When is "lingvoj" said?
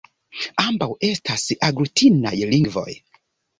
2.55-2.89